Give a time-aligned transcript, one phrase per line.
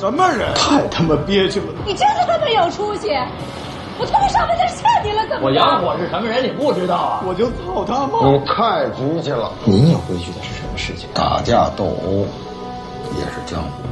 [0.00, 0.48] 什么人？
[0.54, 1.66] 太他妈憋屈了！
[1.84, 3.10] 你真是他妈有出息！
[3.98, 5.42] 我他妈上半天欠你了，怎么？
[5.44, 7.22] 我杨火是什么人，你不知道啊？
[7.26, 8.26] 我就操他妈！
[8.32, 9.52] 你太局气了！
[9.66, 11.06] 你要规矩的是什么事情？
[11.12, 12.24] 打架斗殴
[13.18, 13.82] 也是江湖，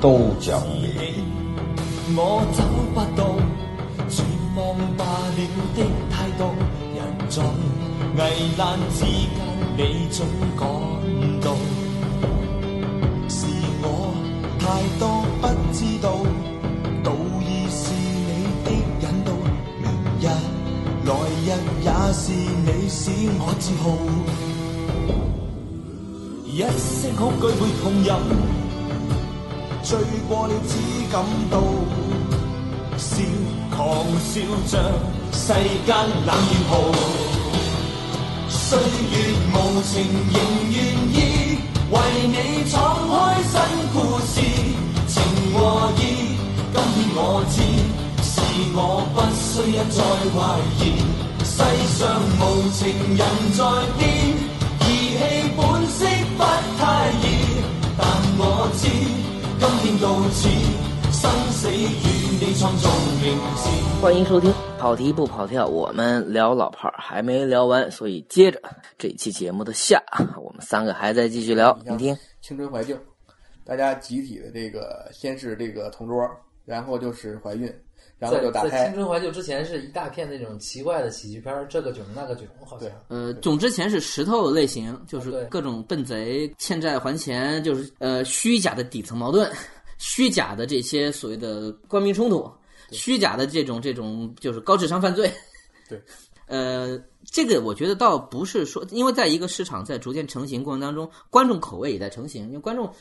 [0.00, 1.22] 都讲理。
[2.16, 2.64] 我找
[2.94, 3.28] 不到
[4.08, 4.22] 绝
[4.56, 5.36] 望罢了
[5.76, 6.48] 的态度，
[6.96, 7.42] 人在
[8.16, 8.22] 危
[8.56, 9.36] 难之间，
[9.76, 10.26] 你总
[10.58, 10.66] 感
[11.42, 11.52] 到
[13.28, 13.46] 是
[13.82, 14.14] 我
[14.58, 14.64] 太
[14.98, 16.14] 多不知道，
[17.02, 17.10] 道
[17.40, 18.30] 义是你
[18.64, 19.28] 的引导，
[19.82, 19.84] 明
[20.20, 20.24] 日
[21.04, 21.10] 来
[21.42, 21.50] 日
[21.82, 23.10] 也是你使
[23.40, 23.84] 我自豪，
[26.46, 28.10] 一声恐惧会同饮。
[29.82, 30.70] 醉過了，只
[31.10, 31.54] 感到
[32.96, 33.20] 笑，
[33.74, 33.76] 狂
[34.20, 34.30] 笑
[34.68, 34.72] 着
[35.32, 35.52] 世
[35.84, 35.90] 間
[36.24, 36.70] 冷与酷。
[38.48, 38.78] 歲
[39.10, 39.14] 月
[39.52, 40.36] 無情，仍
[40.70, 40.78] 願
[41.10, 41.16] 意
[41.90, 41.94] 為
[42.28, 42.36] 你
[42.70, 42.72] 闖
[43.10, 43.10] 開
[43.42, 43.52] 新
[43.92, 44.38] 故事。
[45.22, 46.36] 情和意，
[46.72, 47.54] 今天我知，
[48.22, 48.40] 是
[48.74, 48.78] 我
[49.14, 50.02] 不需一再
[50.32, 50.36] 懷
[50.80, 50.82] 疑。
[51.44, 51.54] 世
[51.98, 52.00] 上
[52.38, 52.80] 無情
[53.16, 53.60] 人在
[53.98, 54.02] 變，
[54.80, 54.84] 義
[55.18, 55.20] 氣
[55.56, 55.98] 本色
[56.36, 56.42] 不
[56.78, 56.82] 太
[57.22, 57.24] 易，
[57.96, 58.00] 但
[58.38, 58.42] 我
[58.74, 58.82] 知。
[59.58, 60.48] 今天到此，
[61.12, 61.76] 生死與
[62.40, 62.90] 你創造
[63.22, 63.60] 名字。
[64.00, 68.60] 欢迎收听跑题不跑跳，我们聊老炮儿还没聊完，所以接着
[68.98, 70.02] 这期节目的下，
[70.42, 71.78] 我们三个还在继续聊。
[71.86, 72.96] 你听，青春怀旧，
[73.64, 76.28] 大家集体的这个先是这个同桌，
[76.64, 77.72] 然后就是怀孕，
[78.18, 78.94] 然后就打在胎青。
[78.94, 82.88] 春怀旧之前是一大片那种奇怪的喜剧片，这个囧那个囧，好像。
[83.08, 89.50] 呃，囧之前是石头类型，就是各种笨贼、欠债还钱，就是呃虚假的底层矛盾，
[89.98, 92.50] 虚假的这些所谓的官民冲突，
[92.90, 95.32] 虚假的这种这种就是高智商犯罪。
[95.88, 96.00] 对，
[96.46, 102.92] 呃，这个我觉得倒不是说，因为在一个市场在逐渐成型过程当中，观众口味也在成型，因为观众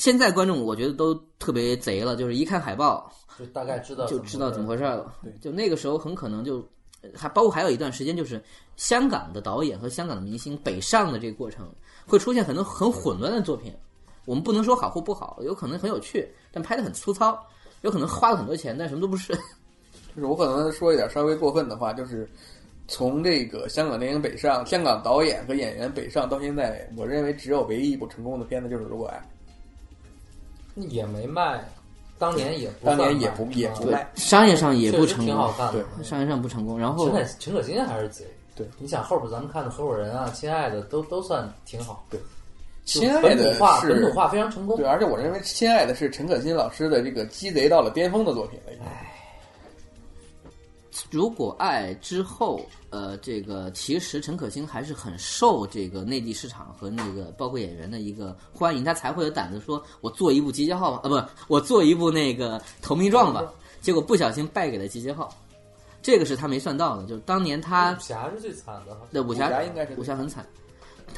[0.00, 4.82] 现在观众我觉得都特别贼了，就是一看海报就大概知道就知道怎么回事。
[4.82, 5.12] 事了。
[5.42, 6.66] 就那个时候很可能就
[7.14, 8.42] 还包括还有一段时间，就是
[8.76, 11.70] 香港的导演和香港的明星北上的这个过程，
[12.06, 13.70] 会出现很多很混乱的作品。
[14.24, 17.34] 我们不能说好或不好，有可能很有趣，但拍的很粗糙；
[17.82, 19.34] 有可能花了很多钱，但什么都不是。
[20.16, 22.26] 就是我可能说一点稍微过分的话，就是
[22.88, 29.22] 从这个香港电影北上，香港导演和演员北上到现在，我认为只有唯一一部成功的片子就是《如果爱
[30.74, 31.64] 也没卖，
[32.18, 35.84] 当年也不当年也不也不卖商业上也不成功，挺好看的。
[36.02, 36.78] 商业上不成功。
[36.78, 38.24] 然后陈可陈可辛还是贼。
[38.56, 42.04] 对，你想后边咱们看的合伙人啊、亲爱的都都算挺好。
[42.10, 42.20] 对，
[42.84, 44.76] 就亲爱的本土化是本土化非常成功。
[44.76, 48.72] 对，而且我认为《亲爱的》是陈可辛老师的这个鸡贼到了巅峰的作品了。
[48.72, 48.84] 已经
[51.10, 63.52] 如果爱之后，呃，这个其实陈可辛还是很受这个内地市场和那个包括演员的一个欢迎，他才会有胆子说，我做一部《集结号》吧，啊，不，我做一部那个《投名状》吧。
[63.80, 65.28] 结果不小心败给了《集结号》，
[66.02, 69.00] 这个是他没算到的，就是当年他武侠是最惨的哈。
[69.10, 70.44] 的武侠武侠应该是武侠很惨，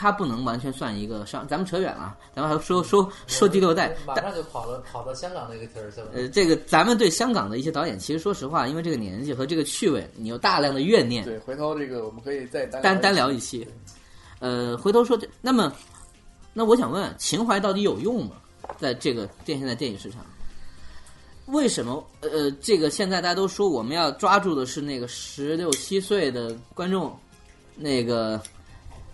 [0.03, 6.09] 他不能完全算一个上，咱们扯远了，咱们还说说说第六代，马上就跑了跑到香港那个地儿去了。
[6.13, 13.65] 呃，这个咱们对香港的一些导演，其实说实话，因为这个年纪和这个趣味，你有大量的怨念，对，回头这个我们可以再单单单聊一一期。
[14.41, 15.73] 呃，回头说这，那么，
[16.53, 18.33] 那我想问，情怀到底有用吗？
[18.79, 20.25] 在这个电现在电影市场，
[21.47, 27.17] 为什么呃，这个现在大家都说我们要抓住的是那个十六七岁的观众，
[27.77, 28.41] 那个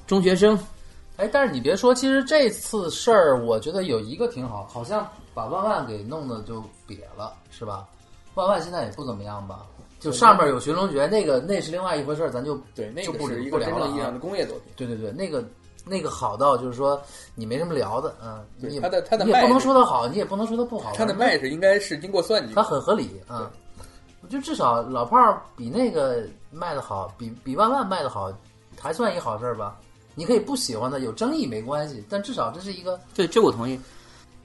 [0.06, 0.58] 中学生，
[1.18, 7.86] 哎，但是你别说，其实这次事儿，我觉得有一个挺好，好像把万万给弄的就瘪了，是吧？
[8.34, 9.66] 万万现在也不怎么样吧？
[9.98, 14.20] 就上面有寻龙诀，那个那是另外一回事儿，咱就对，那就不个是一不聊了个真正意义上的啊。
[14.20, 14.72] 工业作品。
[14.76, 15.44] 对对对，那个
[15.84, 17.02] 那个好到就是说
[17.34, 22.62] 你没什么聊的，嗯，你也对它的它的你也不能说它好，你也不能说它不好，它的卖是应该是经过算计它。
[22.62, 23.50] 很合理啊。
[24.20, 28.32] 我觉得至少老炮儿比那个卖的好，比比万万卖的好，
[28.78, 29.76] 还算一个好事儿吧。
[30.18, 33.78] 你可以不喜欢它，有争议没关系，但至少这是一个对，这我同意。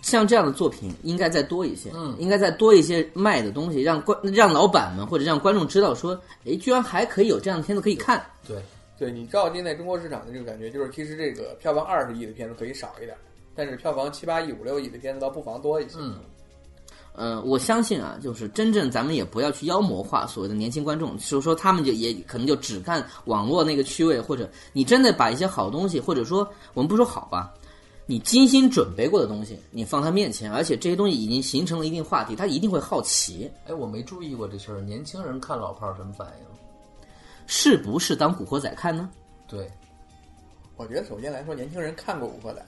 [0.03, 6.14] 像这样的作品应该再多一些，嗯应该再多一些卖的东西，让观让老板们或者让观众知道说，
[6.46, 8.23] 哎，居然还可以有这样的片子可以看。
[8.47, 8.58] 对。
[8.96, 13.17] 对你照现在中国市场的这个感觉，就是其实这个票房二十亿的片子可以少一点，
[13.55, 15.96] 但是票房七八亿、五六亿的片子倒不妨多一些。
[15.97, 16.19] 嗯，
[17.16, 27.54] 呃，我相信啊，就是真正咱们也不要去妖魔化所谓的年轻观众，就是说他们就也可能就只看网络那个趣味，或者你真的把一些好东西，或者说我们不说好吧，
[28.08, 36.46] 你精心准备过的东西，你放他面前，而且这些东西已经形成了一定话题，他一定会好奇，哎，我没注意过这事儿，年轻人看老炮儿什么反应？
[37.46, 39.10] 是不是当古惑仔看呢？
[39.48, 39.70] 对，
[40.78, 42.60] 我觉得首先来说，年轻人看过《古惑仔》，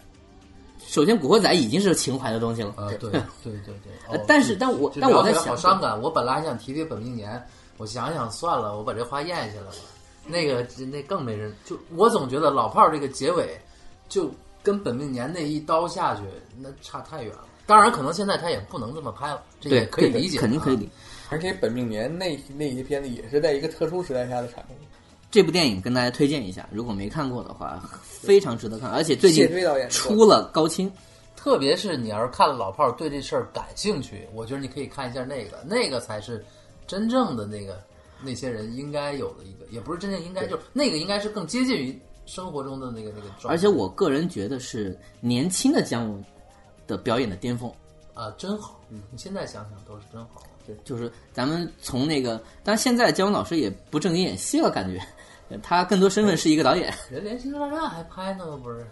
[0.79, 3.73] 首先《古惑仔》已经是情怀的东西了，呃，对对对
[4.09, 4.21] 对。
[4.27, 5.99] 但是但我但我在想好伤感。
[6.01, 7.41] 我本来还想提提本命年，
[7.77, 9.75] 我想想算了，我把这话咽下来了。
[10.27, 13.59] 那个那更没人，就我总觉得老炮儿这个结尾，
[14.09, 14.31] 就
[14.63, 16.21] 跟本命年那一刀下去，
[16.59, 17.45] 那差太远了。
[17.67, 20.91] 当然，可能现在他也不能这么拍了，这对也可以理解，啊肯定可以理解。。
[21.29, 24.73] 而且本命年那那些片子也是在一个特殊时代下的产物。
[25.31, 29.49] 这部电影跟大家推荐一下，如果没看过的话，非常值得看，而且最近
[29.89, 30.91] 出了高清。
[31.35, 36.43] 特别是你要是看了老炮儿对这事儿感兴趣，我觉得你可以看一下那个，那个才是
[36.87, 37.79] 真正的那个
[38.23, 43.49] 那些人应该有的一个，也不是真正应该，就是那个应该是更接近于生活中的那个那个状态。
[43.49, 46.25] 而且我个人觉得是年轻的姜文
[46.87, 47.71] 的表演的巅峰。
[48.15, 50.41] 啊，真好，你现在想想都是真好。
[50.83, 55.01] 就是咱们从那个，但现在姜文老师也不正经演戏了，感觉
[55.61, 56.93] 他更多身份是一个导演。
[57.11, 58.85] 人连星球大战还拍呢，不是？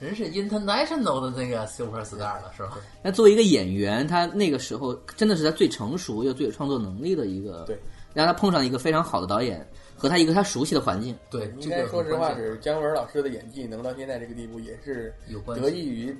[0.00, 2.78] 人是 international 的那个 super star 了，是吧？
[3.02, 7.64] 那作为一个演员，他那个时候真的是他最成熟又最有创作能力的一个。
[7.64, 7.76] 对，
[8.14, 9.66] 让他碰上一个非常好的导演
[9.96, 11.16] 和他一个他熟悉的环境。
[11.28, 16.16] 对，应这个该说实话，是姜文老师的演技能到现在这个地步，也是有关得益于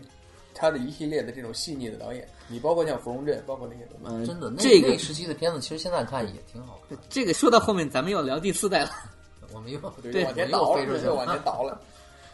[0.59, 2.27] 他的一系列的这种细腻的导演。
[2.49, 4.17] 你包括像芙蓉镇，包括那些东西。
[4.17, 6.99] 嗯、真的那这个那时期的片子，其实现在看也挺好看。
[7.09, 8.91] 这个说到后面，咱们要聊第四代了。
[9.55, 11.81] 我们又往前倒了，又往前倒了。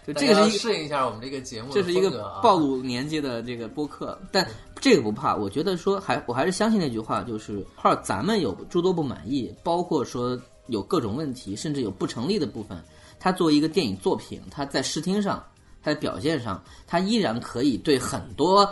[0.06, 2.11] 就这个是一个适应一下我们这个节目的这是一个
[2.43, 4.47] 暴露年纪的这个播客，但
[4.81, 5.35] 这个不怕。
[5.35, 12.79] 我觉得说还我还是相信那句话，就是号咱们有诸多不满意，包括说有各种问题，甚至有不成立的部分。
[13.19, 15.43] 它作为一个电影作品，它在视听上，
[15.84, 18.69] 它在表现上，它依然可以对很多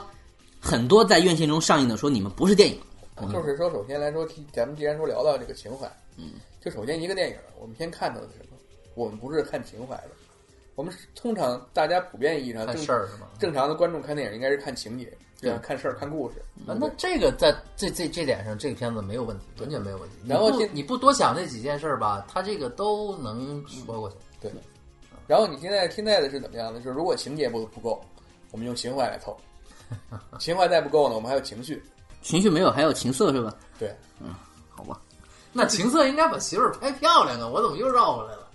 [0.59, 2.81] 很多在院线中上映的说你们不是电影。
[3.31, 5.87] 就是说，首先来说，咱们既然说聊到这个情怀，
[6.17, 8.56] 嗯，就首先一个电影，我们先看到的是什么？
[8.94, 10.11] 我们不是看情怀的，
[10.75, 13.29] 我们是通常大家普遍意义上看正事儿是吗？
[13.38, 16.43] 正常的观众看电影应该是看情节，这样看事儿、看故事。
[16.67, 20.17] 啊，那这个在这这这点上，这个片子没有问题，完全没有问题。
[20.26, 24.17] 然后你不多想那几件事儿吧，他这个都能说过去。
[24.41, 24.50] 对，
[25.32, 26.79] 然后你现在现在的是怎么样呢？
[26.79, 28.05] 就是如果情节不不够，
[28.50, 29.34] 我们用情怀来凑；
[30.38, 31.82] 情怀再不够呢，我们还有情绪。
[32.20, 33.56] 情绪没有，还有情色是吧？
[33.79, 34.34] 对，嗯
[34.69, 35.00] 好吧，
[35.50, 37.49] 那情色应该把媳妇儿拍漂亮啊！
[37.49, 38.46] 我怎么又绕回来了？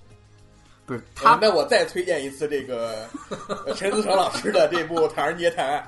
[0.86, 3.10] 不是他他，那我再推荐一次这个
[3.66, 5.84] 呃 陈思诚老师的这部《唐人街探案》。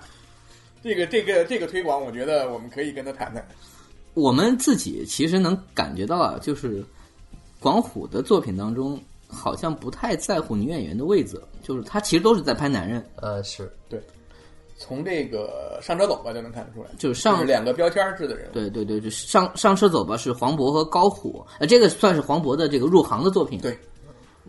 [0.83, 3.47] 这个这个这个推广，我觉得我们可以跟他谈谈。
[4.15, 6.83] 我们自己其实能感觉到啊，就是
[7.59, 9.00] 广虎的作品当中，
[9.30, 13.72] 好像不太在乎女演员的位置，就是他其实都是在拍男人，呃，是。
[13.88, 14.02] 对。
[14.81, 18.54] 从这个上车走吧就能看得出来，就是上是两个标签制的人物。
[18.54, 23.60] 对对对，就上上车走吧是黄渤和高虎，呃，这个算是黄渤的这个入行的作品。
[23.60, 23.78] 对，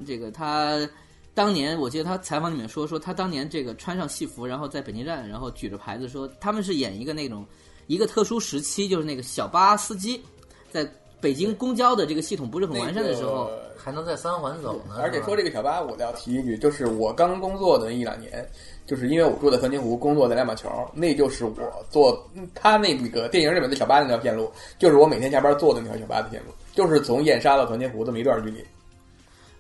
[0.07, 0.89] 这个他
[1.35, 7.45] 当年我记得他采访里面说说他当年这个穿上戏服，然后在北京站，然后举着牌子说他们是演一个那种
[7.89, 10.23] 一个特殊时期，就是那个小巴司机
[10.71, 10.89] 在
[11.21, 13.51] 北京公交的这个系统不是很完善的时候。
[13.51, 14.97] 那个还能在三环走呢。
[14.99, 18.47] 而且说这个小巴，我要提一句，就是我刚工作的那一两年，
[18.87, 21.55] 就是因为我住在团结湖，工作在两马桥，那就是我
[21.89, 28.63] 坐嗯他那个电影里面的小巴那条线路，就是我每天下班坐的那条小巴的线路，就是从燕莎到团结湖这么一段距离。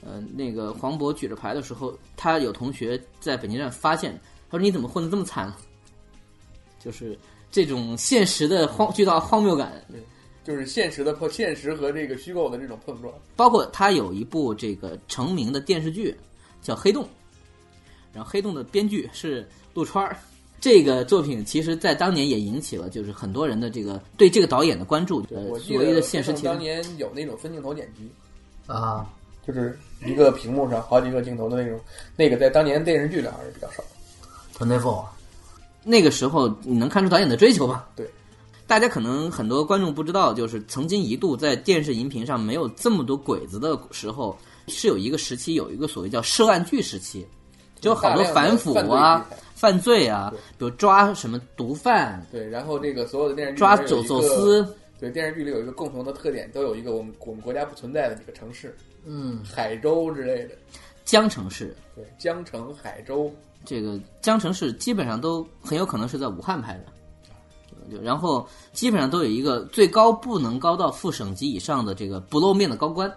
[0.05, 4.13] 呃，那个黄渤举着牌的时候，他有同学在北京站发现，
[4.51, 5.51] 他说：“你怎么混得这么惨？”
[6.79, 7.19] 就是
[7.51, 9.83] 这种现实的荒巨大荒谬感，
[10.45, 13.13] 就是现实的碰，现实和这个虚构的这种碰撞。
[13.37, 16.17] 包括他有一部这个成名的电视剧
[16.63, 17.05] 叫《黑洞》，
[18.13, 20.17] 然后《黑洞》的编剧是陆川儿。
[20.61, 25.25] 这个作品其实，在当年也引起了就是很多人的这个对这个导演的关注。
[25.31, 28.07] 呃，所谓的得现实题当年有那种分镜头剪辑，
[28.67, 29.07] 啊，
[29.47, 31.81] 就是一个屏幕上好几个镜头的那种，
[32.15, 33.83] 那个在当年电视剧里还是比较少。
[34.53, 35.03] 团队凤
[35.83, 37.89] 那个时候你能看出导演的追求吧？
[37.97, 38.07] 对，
[38.71, 47.27] 大家可能很多观众不知道，就是曾经一度在电视荧屏上没有这么多鬼子的时候，是有一个时期，有一个所谓叫涉案剧时期，
[47.81, 54.65] 就好多反腐啊、犯罪啊，比如抓什么毒贩，对，然后这个所有的电视剧抓走走私，
[55.01, 58.73] 对，电视剧里有一个共同的特点，都有一个我们我们国家不存在的几个城市，
[59.05, 60.55] 嗯，海州之类的。
[61.05, 63.29] 江城市，对，江城、海州，
[63.65, 66.85] 这个江城市基本上都很有可能是在武汉拍的。
[67.91, 73.13] 就然后基本上都有一个最高不能高到副省级以上的这个不露面的高官，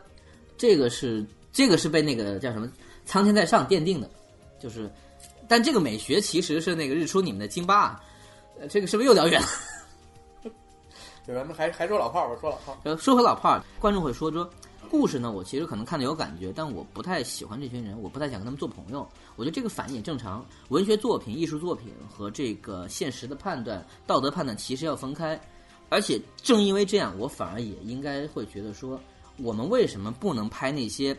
[0.58, 2.70] 这个是这个是被那个叫什么
[3.06, 4.10] 苍天在上奠定的，
[4.60, 4.90] 就是，
[5.48, 8.04] 但这个美学其实是那个日出你们的京巴啊，
[8.60, 9.48] 呃这个是不是又聊远了？
[11.26, 14.50] 就，咱们还还说老炮儿吧，说老炮儿，呃，说回老炮儿，观众会说说，
[14.94, 19.10] 故事呢，我其实可能看的有感觉，但我不太喜欢这群人，我不太想跟他们做朋友。
[19.36, 20.46] 我觉得这个反应也正常。
[20.70, 25.42] 文学作品、艺术作品和这个现实的判断、道德判断其实要分开。
[25.90, 29.02] 而且正因为这样，我反而也应该会觉得说，
[29.38, 31.18] 我们为什么不能拍那些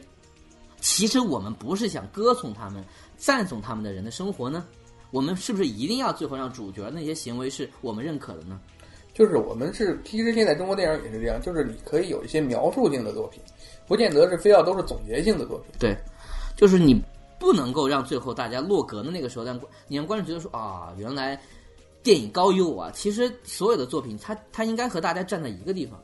[0.81, 2.85] 其实我们不是想歌颂他们、
[3.17, 4.65] 赞颂他们的人的生活呢？
[5.11, 8.61] 我们是不是一定要最后让主角那些行为是我们认可的呢？
[9.15, 13.41] 就是我们是，其实现在中国电影也是这样，就是你可以有一些描述性的作品，
[13.87, 15.71] 不见得是非要都是总结性的作品。
[15.79, 15.97] 对，
[16.57, 17.01] 就是你
[17.39, 19.57] 不能够让最后大家落格的那个时候，让
[19.87, 21.41] 你让观众觉得说啊，原来
[22.03, 22.91] 电影高于我啊。
[22.93, 26.03] 其实所有的作品，它它应该和大家站在一个地方。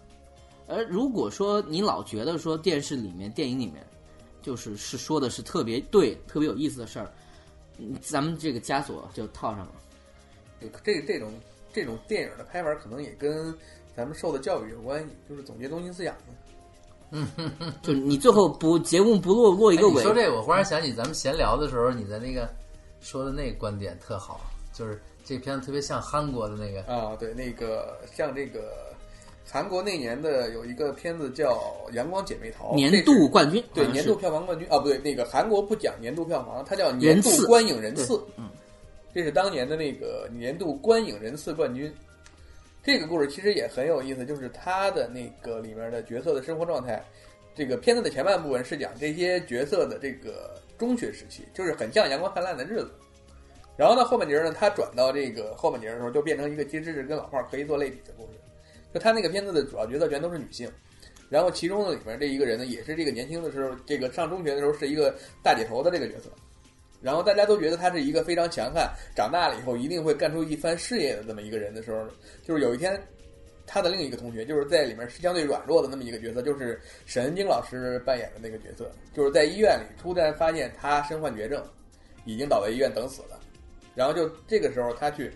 [0.69, 3.85] 而如果说你老觉得说电视里面、电影里面，
[4.41, 7.11] 就是是说的是特别对、特别有意思的事儿，
[8.01, 9.73] 咱们这个枷锁就套上了。
[10.85, 11.29] 这这种。
[11.73, 13.55] 这种电影的拍法可能也跟
[13.97, 16.35] 咱们受的教育有关系，就是总结中心思想嘛。
[17.13, 17.29] 嗯，
[17.83, 19.95] 就你最后不节目不落落一个尾。
[19.95, 22.49] 你说这个，我忽然想起咱们闲聊的时候，你在那个
[23.01, 24.41] 说的那个观点特好，
[24.73, 28.95] 就是这片子特别像韩国的那个啊，对，那个像这个
[29.45, 31.61] 韩国那年的有一个片子叫
[31.95, 38.49] 《阳光姐妹淘》，年度冠军，对，年度票房冠军啊，不对，那个韩国不讲年度票房，它叫年度观影人次，嗯。
[39.13, 41.93] 这是当年的那个年度观影人次冠军。
[42.83, 47.03] 这个故事其实也很有意思，就是他的那个里面的角色的生活状态。
[47.55, 52.85] 这个片子的前半部分是讲这些角色的这个中学时期，就是很像《阳光灿烂的日子》。
[53.77, 58.39] 然后呢，后半截呢，他转到这个后半截的时候，就变成一个其实是跟老炮儿可以做类比的故事。
[58.95, 60.71] 就他那个片子的主要角色全都是女性，
[61.29, 66.31] 然后其中的里面这一个人呢，也是这个年轻的时候，这个上中学的时候是一个大姐头的这个角色。
[67.03, 72.07] 然后大家都觉得他是一个非常强悍，长大了以后一定会干出一番事业的这么一个人的时候，
[72.43, 73.01] 就是有一天，
[73.67, 81.65] 他的另一个同学，就是在里面相对软弱的那么一个角色，就是沈恩京老师扮演的那个角色，就是在医院里突然发现他身患绝症，
[82.25, 83.41] 已经倒在医院等死了，
[83.95, 85.33] 然后就这个时候他去，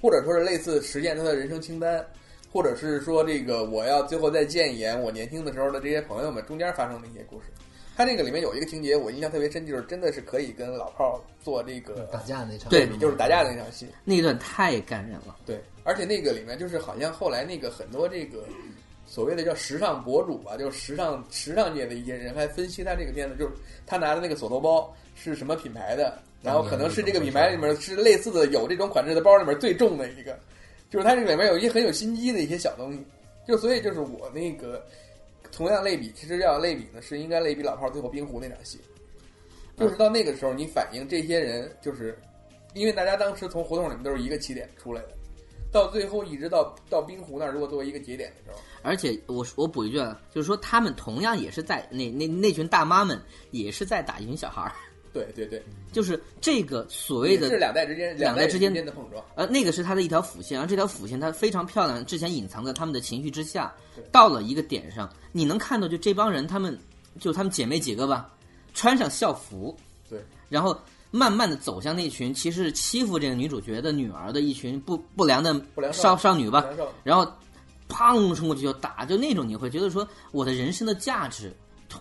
[0.00, 2.02] 或者说是类似实现他的人生清单，
[2.50, 7.48] 或者是说这个我要最后再见一眼我年轻的时候的这些朋友们中间发生的一些故事。
[7.96, 15.34] 他那个里面有一个情节，我印象特别深，就是真的是可以跟老炮做这个打架那场，对，就是打架的那场戏，那段太感人了。
[15.46, 18.44] 对，而且那个里面就是好像后来那个很多这个
[19.06, 23.54] 所谓的叫时尚博主吧，就是时尚时尚界的一些人还分析他这个片子，就是
[23.86, 30.38] 他拿的那个锁头包是什么品牌的，然后可能是这个品牌里面是类似的有这种款式的包里面最重的一个，
[30.90, 33.02] 就是它这里面有一些很有心机的一些小东西，
[33.48, 34.84] 就所以就是我那个。
[35.56, 38.78] 同样类比，其实要类比呢，是应该类比老炮最后冰湖那场戏，
[39.78, 42.18] 就是到那个时候，你反映这些人，就是
[42.74, 45.08] 因为大家当时从胡同里面都是一个起点出来的，
[45.72, 53.18] 到最后一直到到冰湖那儿，如果作为一个节点的时候，而且我我补一句啊，就是说他们同样也是在那那那群大妈们
[53.50, 54.72] 也是在打一群小孩儿。
[55.16, 63.72] 对对对，就是这个所谓的是两代之间两代之间的碰撞，呃，那个是他的一条辅线，而这条辅线它非常漂亮，之前隐藏在他们的情绪之下，
[64.12, 66.78] 到了一个点上，你能看到就这帮人，他们
[67.18, 68.30] 就他们姐妹几个吧，
[68.74, 69.74] 穿上校服，
[70.08, 70.78] 对，然后
[71.10, 75.58] 慢慢的走向那群其实是欺负这个女主角的女儿的一群不不良的
[75.92, 76.66] 少少女吧，
[77.02, 77.26] 然后
[77.88, 81.54] 砰冲过去就打，就那种你会觉得说我的人生的价值。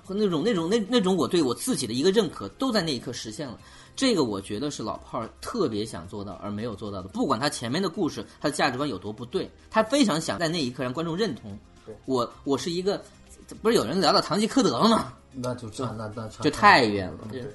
[0.08, 3.58] 那种那种那那种我对我自己的一个认可，都在那一刻实现了。
[3.96, 7.08] 这个我觉得是老炮儿特别想做到而没有做到的。
[7.08, 11.58] 不管他前面的故事，他的价值观有多不对，他非常想在那一刻让观众认同。
[12.06, 13.02] 我我是一个，
[13.62, 15.14] 不是有人聊到堂吉诃德了吗？
[15.32, 17.20] 那就 这那那就太远了。
[17.32, 17.46] 对，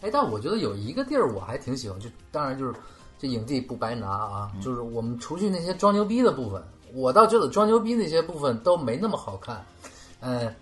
[0.00, 2.72] 哎，但我觉得有一个地儿我还挺喜欢，就当然就是
[3.18, 6.62] 这影帝不白拿啊，就是我们除去那些装牛逼的部分，
[6.94, 9.62] 我倒觉得装牛逼那些部分都没那么好看，
[10.20, 10.54] 嗯。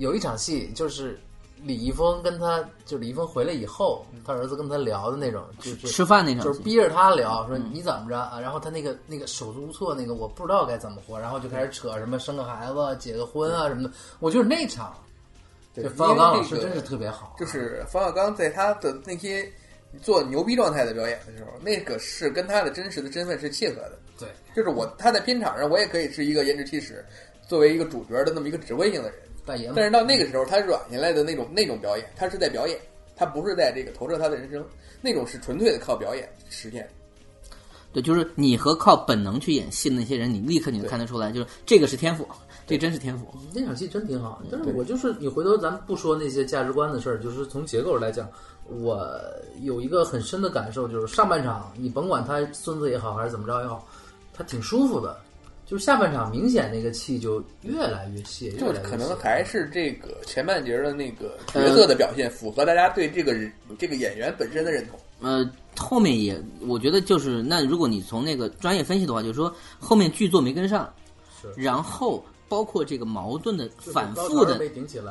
[0.00, 1.20] 有一场戏，就是
[1.62, 8.40] 李易峰跟他，就李易峰回来以后，他儿子跟他聊的那种，就是吃饭那场，就是逼着他聊，说你怎么着啊？
[8.40, 13.90] 然后他那个那个手足无措，那个我不知道该怎么活，然后就开始扯什么生个孩子、结个婚啊什么的。
[14.20, 14.94] 我就是那场，
[15.74, 17.36] 对冯小刚老师真是特别好。
[17.38, 19.46] 就是冯小刚在他的那些
[20.00, 23.98] 做牛逼状态的表演的时候，那个是跟他的真实的身份是契合的。
[24.18, 27.04] 对，就是我他在片场上，我也可以是一个颜值气使，
[27.46, 29.20] 作为一个主角的那么一个指挥性的人。
[29.74, 32.78] 但是到那个时候，他软下来的那种那种表演，他是在表演，
[33.16, 34.64] 他不是在这个投射他的人生，
[35.00, 36.88] 那种是纯粹的靠表演实现。
[37.92, 42.24] 对，就是你和靠本能去演戏的那些人，你立刻你就看得出来，就是这个是天赋，
[42.66, 43.26] 这真是天赋。
[43.52, 48.28] 那场戏真挺好，但是我就是你回头咱们不说那些价值观的事儿，就是从结构来讲，
[48.68, 49.10] 我
[49.62, 53.84] 有一个很深的感受，就是上半场你甭管他孙子也好还是怎么着也好，
[54.32, 55.18] 他挺舒服的。
[55.70, 64.98] 就是下半场明显那个气就越来越泄，就可能还是这个前半节的那个角色的表现符合大家对这个人这个演员本身的认同。
[65.20, 70.92] 呃，后面也我觉得就是那如果你从那个专业分析的话，就是说后面剧作没跟上，
[71.54, 74.60] 然后包括这个矛盾的反复的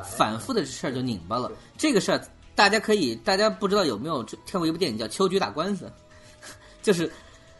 [0.04, 1.50] 反复的事儿就拧巴了。
[1.78, 2.20] 这个事儿
[2.54, 5.86] 大家可以，大家不知道有没有看过一部电影叫《秋菊打官司》，
[6.82, 7.10] 就是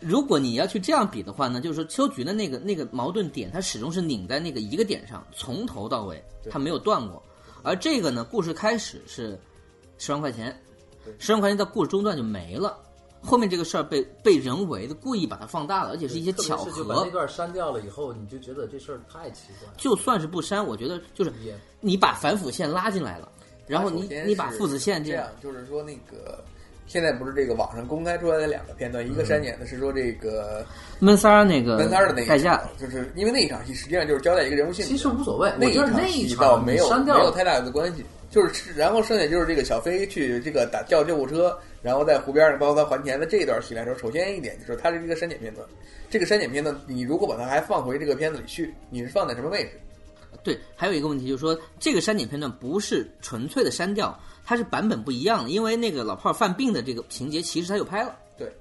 [0.00, 7.22] 如果你要去这样比的话呢，就是说秋菊的那个那个矛盾点，它始终是拧在那个一个点上，从头到尾它没有断过。
[7.62, 9.38] 而这个呢，故事开始是
[9.98, 10.58] 十万块钱，
[11.18, 12.78] 十万块钱到故事中段就没了。
[13.22, 17.10] 后面这个事儿被被人为的故意把它放大了，而且是一些巧是就把合那。
[17.10, 19.74] 段删掉了以后，你就觉得这事儿太奇怪了。
[19.76, 21.30] 就算是不删，我觉得就是
[21.80, 23.30] 你把反腐线拉进来了，
[23.66, 26.42] 然后你你把父子线这这样，就是说那个
[26.90, 30.66] 现在不是这个网上公开出来的两个片段，一个删减的是说这个
[30.98, 38.04] 闷三儿那个闷三儿的那代驾一场，，就是因为那一场戏实际上就是交代一个人物性格，其实无所谓，那一场戏倒没有删掉没有太大的关系。
[38.28, 45.64] 就是，然后剩下就是这个小飞去这个打叫救护车，然后在湖边上帮他还钱的这一段戏来说，首先一点就是它是一个删减片段。
[46.08, 49.70] 这个删减片段，你如果把它还放回这个片子里去，你是放在什么位置？
[50.42, 58.52] 对，还有一个问题就是说，这个删减片段不是纯粹的删掉，它是版本不一样的，因为那个老炮儿犯病的这个情节其实他又拍了，对，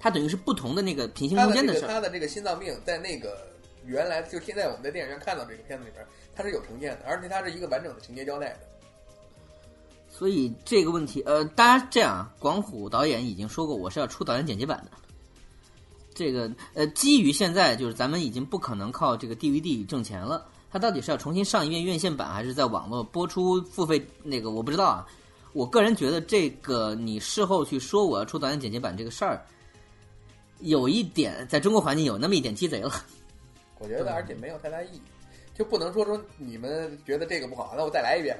[0.00, 1.82] 他等于是不同的那个平行空间的事儿。
[1.82, 3.46] 这个他的这个心脏病在那个
[3.86, 8.60] 原来就现在我们在电影院看到这个片子里边，它是有呈现的，而且它是一个完整的情节交代的。
[10.08, 14.90] 所以这个问题，呃，大家这样啊，广虎导演已经说过，我是要出导演剪辑版的。
[16.12, 24.00] 这个呃，基于现在就是咱们已经不可能靠这个 DVD 挣钱了，它到底是要重新上一遍院线版，还是在网络播出付费？
[24.22, 25.06] 那个我不知道啊。
[25.52, 29.44] 我个人觉得这个你事后去说我要出导演剪辑版这个事儿，
[30.60, 32.92] 有一点在中国环境有那么一点鸡贼了。
[33.80, 35.00] 我觉得，而且没有太大意义，
[35.58, 38.38] 就不能说说你们觉得这个不好，那我再来一遍。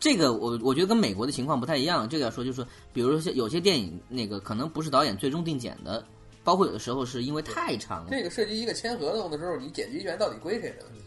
[0.00, 2.08] 这个我我觉得跟美国的情况不太一样。
[2.08, 6.04] 这个要说就是说，比如说有些电影那个可能不是导演最终定剪的，
[6.42, 8.10] 包括有的时候是因为太长了。
[8.10, 11.00] 这个涉及一个签合同的时候，你剪辑权到底归谁的问题？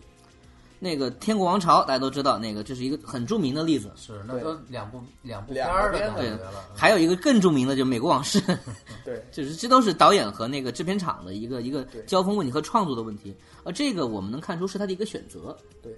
[0.80, 3.92] 那个《天国王朝》大家都知道，那个这是一个很著名的例子。
[3.98, 6.64] 是那都两部两部片两儿的感觉了。
[6.74, 8.40] 还有一个更著名的，就是《美国往事》，
[9.04, 13.36] 对， 就是这都是导演和那个制片厂的一个一个交锋问题和创作的问题。
[13.64, 15.56] 而这个我们能看出是他的一个选择。
[15.84, 15.94] 对，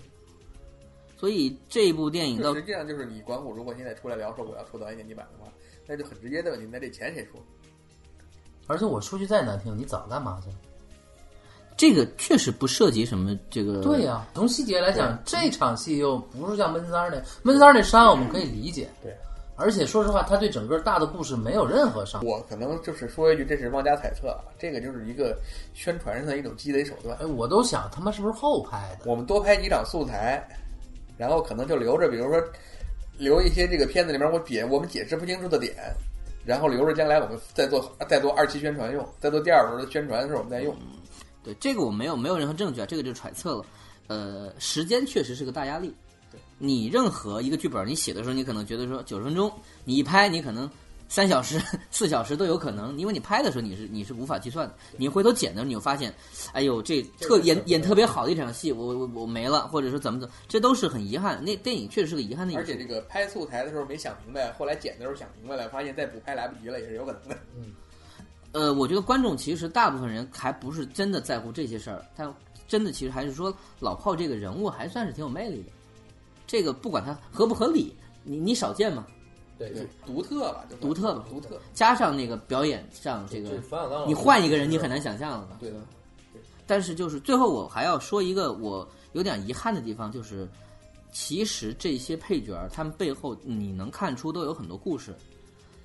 [1.16, 5.52] 所以这部电影到实际上就是你管虎如果现在出来聊说我要出导演剪辑版的话，
[5.86, 7.40] 那就很直接的问题，那这钱谁出？
[8.68, 10.56] 而且我说句再难听，你早干嘛去了？
[11.82, 13.82] 这个确实不涉及什么这个。
[13.82, 18.88] 对呀、从细节来讲，这场戏又不是像闷三儿那闷三儿那伤，我们可以理解。
[19.02, 19.12] 对，
[19.56, 22.24] 而且说实话，他对整个大的故事没有任何伤。
[22.24, 25.36] 我可能就是说一句，这是妄加猜测啊，这个就是一个
[25.74, 27.18] 宣传上的一种积累手段。
[27.20, 29.10] 哎，我都想他妈是不是后拍的？
[29.10, 30.48] 我们多拍几场素材，
[31.18, 32.40] 然后可能就留着，比如说
[33.18, 35.74] 留一些这个片子里面我解我们解释不清楚的点，
[36.46, 40.78] 然后留着将来我们再做再做二期宣传用，再做第二轮的宣传的时候我们再用。
[41.44, 43.66] 对这个我没有没有任何证据啊，这个就是揣测了。
[44.08, 45.94] 呃，时间确实是个大压力。
[46.32, 49.52] 对你任何一个剧本你写的时候，你可能觉得说九十分钟，
[49.84, 50.70] 你一拍你可能
[51.10, 54.76] 三小时、四小时都有可能，因为你拍的时候你是你是无法计算的。
[54.98, 56.14] 你回头剪的时候，你就发现，
[56.54, 61.44] 哎呦，这特演演特别好的一场戏，我我我没了，或者说怎么怎么，这都是很遗憾。
[61.44, 62.54] 那电影确实是个遗憾的。
[62.56, 67.38] 而且这个拍素材的时候没想明白，后来剪的时候想明白了，发现再补拍来不及了，也是有可能的。
[68.54, 72.34] 呃，我觉得观众其实大部分人还不是真的在乎这些事儿，他
[72.68, 75.70] 真的其实还是说老炮这个人物还算是挺有魅力的。
[76.46, 79.08] 这个不管他合不合理，你你少见嘛，
[79.58, 81.58] 对对，独特吧，就独特吧，独特。
[81.74, 83.52] 加上那个表演上这个
[84.06, 85.58] 你换一个人你很难想象了吧？
[85.60, 85.78] 对的，
[86.68, 90.46] 但是就是最后我还要说一个我有点遗憾的地方，就是
[91.14, 95.16] 其实这些配角儿他们背后你能看出都有很多故事，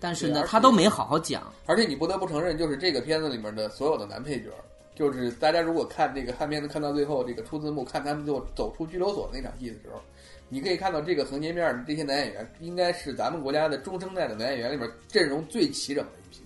[0.07, 1.53] 但是呢他都没好好讲。
[1.67, 4.51] 而且你不得不承认，就是这个片子里面的所有的男配角，
[4.95, 10.01] 就是大家如果看这个看片子看到最后这个出字幕，看他们就走出拘留所那场戏的时候，
[10.49, 16.41] 你可以看到这个横截面的这些男演员，应该是咱们国家的中生代的男演员里面阵容最齐整的一批。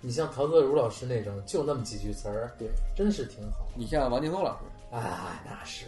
[0.00, 3.66] 你像陶泽如老师那种，就那么几句词儿，对，真是挺好。
[3.76, 5.84] 你像王劲松老师，啊，那是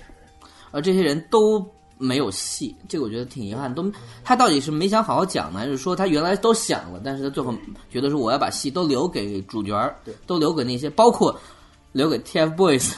[0.71, 1.61] 而这些人都
[2.01, 3.73] 没有戏，这个我觉得挺遗憾。
[3.73, 3.85] 都
[4.25, 7.55] 他到底是没想好好讲呢，还是说他原来都想了，但是他最后
[7.91, 11.39] 觉得说我要把戏都留给主角儿对，都留给那些，包括
[11.93, 12.95] 留给 TFBOYS。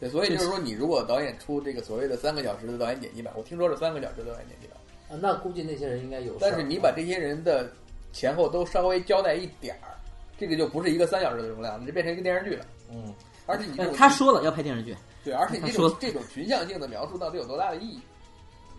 [0.00, 4.76] 对，所以就是说，你如果导演出这个所谓的三个小时的导演剪辑版，我听说是三个小时的导演剪辑版，
[5.08, 6.34] 啊，那估计那些人应该有。
[6.40, 7.70] 但是你把这些人的
[8.12, 9.94] 前后都稍微交代一点儿，
[10.36, 12.66] 这个就不是一个三小时的容量，你就变成一个电视剧了。
[12.90, 13.14] 嗯，
[13.46, 18.00] 呃而且你他说了要拍电视剧，对，而且你说种这种群像性的描述到底有多大的意义？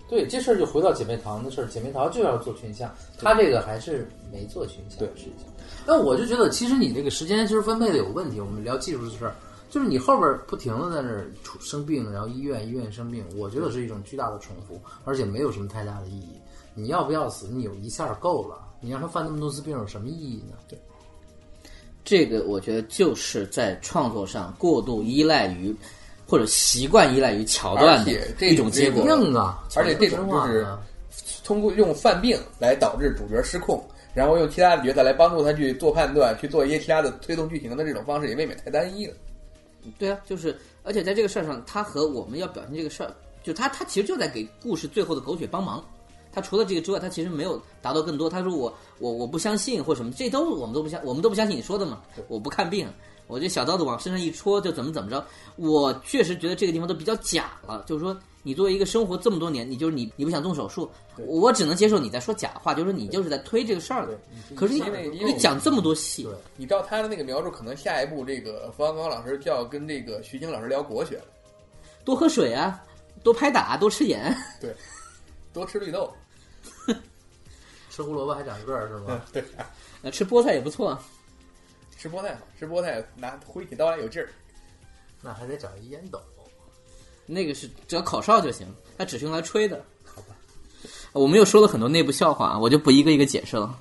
[0.08, 5.34] 对，这事儿就回到姐妹淘的事儿，姐妹淘就要做群像，他这个还是没做群像的事情。
[5.86, 8.40] 那我就觉得，其实你这个时间其实分配的有问题。
[8.40, 9.36] 我们聊技术的事儿，
[9.70, 16.40] 就是你后边不停的在那儿出生病，然后医院医院生病，我觉得是一种巨大的重复，而且没有什么太大的意义。
[16.74, 20.56] 你要不要死，你有一下够了，你让他犯那么多次病有什么意义呢？
[20.68, 20.78] 对，
[22.04, 25.76] 这个我觉得就是在创作上过度依赖于
[26.28, 29.04] 或者习惯依赖于桥段的这一种结果。
[29.06, 29.64] 硬啊！
[29.76, 30.68] 而且这种就是
[31.44, 33.84] 通过用犯病来导致主角失控，
[34.14, 39.14] 然后用其他的角色来帮助他去做判断，去做一些其他的推动剧情的这种方式，也未免太单一了。
[40.00, 45.84] 对啊，就是而且在这个事儿上，他和我们要表现这个事儿，就他他其实就在给故事最后的狗血帮忙。
[46.32, 48.30] 他除了这个之外，他其实没有达到更多。
[48.30, 52.02] 他说我我我不相信或什么，这都我们都不相，我们都不相信你说的嘛。
[52.28, 52.90] 我不看病，
[53.28, 55.26] 我这小刀子往身上一戳就怎么怎么着。
[55.56, 57.84] 我确实觉得这个地方都比较假了。
[57.88, 64.18] 就是说，你作为一个生活这么多年，你就是你你不想动手术，我只能接受你在说假话，就是说你就是在推这个事儿了。
[64.56, 71.26] 可是你因为因为你讲这么多戏，你照他的那个描述，可能下一步这个冯小刚老师就要跟这个徐晶老师聊国学了。
[72.04, 72.84] 多喝水啊，
[73.24, 74.36] 多拍打，多吃盐。
[74.62, 74.76] 对，
[75.52, 76.14] 多吃绿豆。
[77.90, 79.22] 吃胡萝卜还长个儿是吗？
[79.32, 79.44] 对，
[80.04, 81.00] 呃，吃菠菜也不错。
[82.06, 84.30] 吃菠菜好，吃菠菜拿挥起刀来有劲儿。
[85.24, 86.22] 那还得找一烟斗。
[87.26, 89.84] 那个是只要口哨就行，它只是用来吹的。
[90.04, 90.36] 好吧，
[91.14, 93.76] 我们又说了很多内部笑话，我就不一个一个解释了。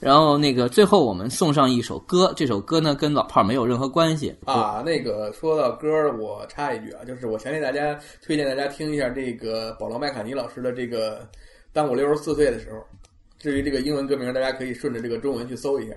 [0.00, 4.82] 然后那个最后我们送上一首歌，这首歌呢跟老炮儿没有任何关系啊。
[4.84, 11.20] 那个说到歌儿，我插一句啊，就是我强烈大家推荐大家听一下这个保罗麦卡尼老师的这个
[11.72, 12.78] 《当我六十四岁的时候》。
[13.38, 15.96] 至于这个英文歌名，大家可以顺着这个中文去搜一下。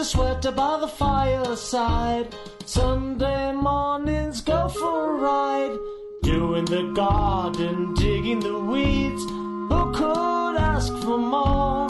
[0.00, 2.34] a sweater by the fireside.
[2.64, 5.76] Sunday mornings go for a ride.
[6.22, 9.22] Doing the garden, digging the weeds.
[9.70, 11.88] Who could ask for more?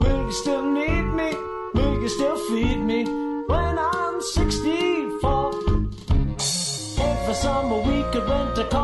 [0.00, 1.30] Will you still need me?
[1.74, 3.04] Will you still feed me
[3.52, 5.52] when I'm 64?
[6.98, 8.81] Every summer we could rent a cottage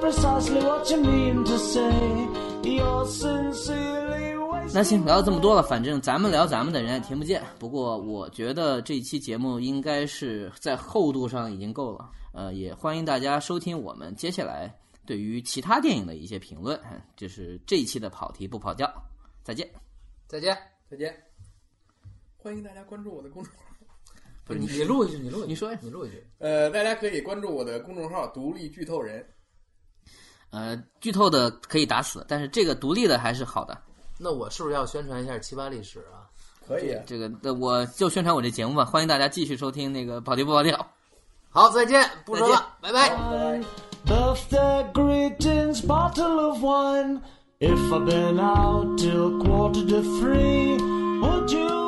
[0.00, 2.28] precisely what you mean to say.
[2.62, 4.30] You're sincerely
[4.72, 7.42] 那行，聊了这么多了，反正咱们聊咱们的，人也听不见。
[7.58, 12.08] 不过我觉得这期节目应该是在厚度上已经够了。
[12.32, 14.72] 呃，也欢迎大家收听我们接下来
[15.04, 16.80] 对于其他电影的一些评论。
[17.16, 18.88] 就是这一期的跑题不跑调，
[19.42, 19.68] 再见，
[20.28, 20.56] 再见，
[20.88, 21.12] 再见。
[22.36, 23.58] 欢迎大家关注我的公众号。
[24.44, 26.24] 不是你你录一句，你录，你说呀，你录一句。
[26.38, 29.26] 呃，大家可以关注我的公众号“独立剧透人”。
[30.50, 33.76] 呃，剧透的可以打死，但是这个独立的还是好的。
[34.18, 36.26] 那我是不是要宣传一下七八历史啊？
[36.66, 40.86] 可以、啊，这个那我就宣传我这节目吧，欢迎大家继续收听那个跑题不跑调。
[41.50, 43.10] 好，再见，不说了，拜拜。
[44.06, 47.20] Birthday greetings, bottle of wine.
[47.58, 50.78] If I've been out till quarter to three,
[51.20, 51.79] would you